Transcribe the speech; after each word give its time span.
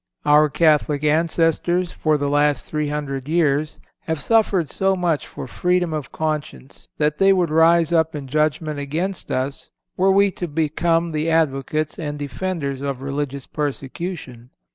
Our 0.25 0.49
Catholic 0.49 1.03
ancestors, 1.03 1.91
for 1.91 2.17
the 2.17 2.27
last 2.27 2.65
three 2.65 2.87
hundred 2.87 3.27
years, 3.27 3.79
have 4.07 4.19
suffered 4.19 4.67
so 4.67 4.95
much 4.95 5.27
for 5.27 5.45
freedom 5.45 5.93
of 5.93 6.11
conscience 6.11 6.89
that 6.97 7.19
they 7.19 7.31
would 7.31 7.51
rise 7.51 7.93
up 7.93 8.15
in 8.15 8.25
judgment 8.27 8.79
against 8.79 9.31
us 9.31 9.69
were 9.97 10.11
we 10.11 10.31
to 10.31 10.47
become 10.47 11.11
the 11.11 11.29
advocates 11.29 11.99
and 11.99 12.17
defenders 12.17 12.81
of 12.81 13.03
religious 13.03 13.45
persecution. 13.45 14.49